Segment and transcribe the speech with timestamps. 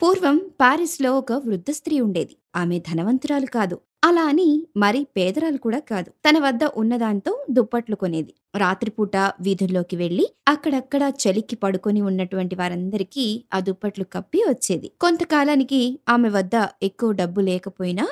[0.00, 2.34] పూర్వం పారిస్‌లో ఒక వృద్ధ స్త్రీ ఉండేది.
[2.56, 3.76] ఆమె ధనవంతురాలు కాదు.
[4.04, 6.10] అలా అని మరీ పేదరాలు కూడా కాదు.
[6.26, 8.32] తన వద్ద ఉన్నదాంతో దుప్పట్లు కొనేది.
[8.56, 14.92] రాత్రిపూట వీధుల్లోకి వెళ్ళి అక్కడక్కడ చలికి పడుకొని ఉన్నటువంటి వారందరికీ ఆ దుప్పట్లు కప్పి వచ్చేది.
[15.00, 18.06] కొంతకాలానికి ఆమె వద్ద ఎక్కువ డబ్బు లేకపోయినా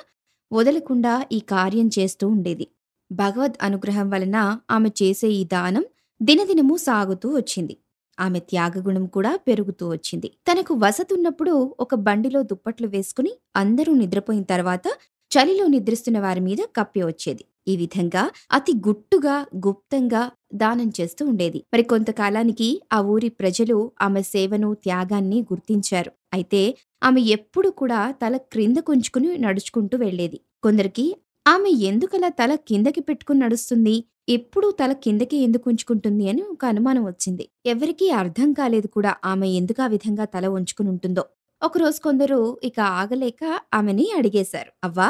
[0.53, 2.67] వదలకుండా ఈ కార్యం చేస్తూ ఉండేది.
[3.11, 4.37] భగవద్ అనుగ్రహం వలన
[4.71, 5.85] ఆమె చేసే ఈ దానం
[6.21, 7.75] దినదినము సాగుతూ వచ్చింది.
[8.19, 10.29] ఆమె త్యాగగుణం కూడా పెరుగుతూ వచ్చింది.
[10.49, 14.87] తనకు వసతున్నప్పుడు ఒక బండిలో దుప్పట్లు వేసుకుని అందరూ నిద్రపోయిన తర్వాత
[15.31, 17.45] చలిలో నిద్రిస్తున్న వారి మీద కప్పి వచ్చేది.
[17.69, 18.23] ఈ విధంగా
[18.53, 19.35] అతి గుట్టుగా,
[19.67, 20.23] గుప్తంగా
[20.55, 21.59] దానం చేస్తూ ఉండేది.
[21.75, 26.13] మరి కొంతకాలానికి ఆ ఊరి ప్రజలు ఆమె సేవను, త్యాగాన్ని గుర్తించారు.
[26.35, 26.63] అయితే
[27.03, 30.41] ఆమె ఎప్పుడు కూడా తల క్రింద కొంచుకుని నడుచుకుంటూ వెళ్ళేది.
[30.63, 31.07] కొందరికి
[31.47, 33.97] ఆమె ఎందుకలా తల కిందకి పెట్టుకుని నడుస్తుంది?
[34.29, 37.45] ఎప్పుడూ తల కిందకి ఎందుకు ఉంచుకుంటుంది అని ఒక అనుమానం వచ్చింది.
[37.67, 41.25] ఎవరికీ అర్థం కాలేదు కూడా ఆమె ఎందుకు ఆ విధంగా తల ఉంచుకుని ఉంటుందో.
[41.63, 43.43] ఒకరోజు కొందరు ఇక ఆగలేక
[43.75, 44.71] ఆమెని అడిగేశారు.
[44.85, 45.09] అవ్వా!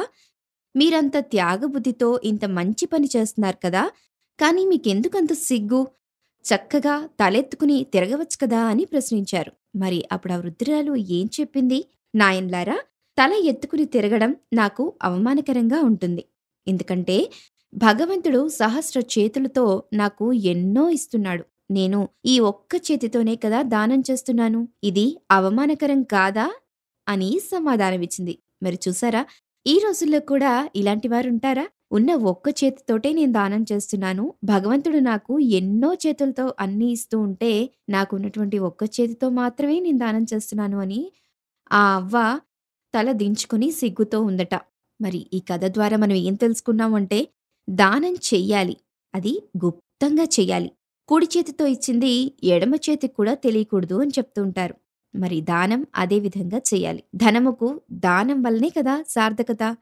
[0.75, 3.83] మీరంత త్యాగబుద్ధితో ఇంత మంచి పని చేస్తున్నారు కదా!
[4.39, 5.83] కానీ మీకెందుకంత సిగ్గు?
[6.45, 9.53] చక్కగా తలెత్తుకుని తిరగవచ్చు కదా అని ప్రశ్నించారు.
[9.77, 11.79] మరి అప్పుడు ఆ వృద్ధురాలు ఏం చెప్పింది?
[12.15, 12.79] నాయనలారా!
[13.19, 16.25] తల ఎత్తుకుని తిరగడం నాకు అవమానకరంగా ఉంటుంది.
[16.67, 17.17] ఎందుకంటే
[17.75, 21.45] భగవంతుడు సహస్ర చేతులతో నాకు ఎన్నో ఇస్తున్నాడు.
[21.71, 24.69] నేను ఈ ఒక్క చేతితోనే కదా దానం చేస్తున్నాను.
[24.85, 26.55] ఇది అవమానకరం కాదా?
[27.09, 28.39] అని సమాధానమిచ్చింది.
[28.63, 29.27] మరి చూసారా?
[29.67, 31.67] ఈ రోజుల్లో కూడా ఇలాంటి వారుంటారా?
[31.93, 34.35] ఉన్న ఒక్క చేతితోటే నేను దానం చేస్తున్నాను.
[34.45, 41.13] భగవంతుడు నాకు ఎన్నో చేతులతో అన్నీ ఇస్తూ ఉంటే నాకున్నటువంటి ఒక్క చేతితో మాత్రమే నేను దానం చేస్తున్నాను అని
[41.73, 42.41] ఆ అవ్వ
[42.95, 44.55] తల దించుకుని సిగ్గుతో ఉందట.
[45.01, 47.29] మరి ఈ కథ ద్వారా మనం ఏం తెలుసుకున్నామంటే
[47.69, 48.77] దానం చెయ్యాలి.
[49.15, 50.71] అది గుప్తంగా చెయ్యాలి.
[51.09, 54.75] కుడి చేతితో ఇచ్చింది ఎడమ చేతికి కూడా తెలియకూడదు అని చెప్తూ ఉంటారు.
[55.15, 57.03] మరి దానం అదే విధంగా చెయ్యాలి.
[57.17, 59.77] ధనముకు దానం వల్లనే కదా సార్థకత.